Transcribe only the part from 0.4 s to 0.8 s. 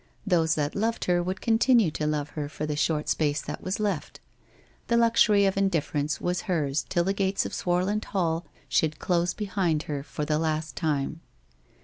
that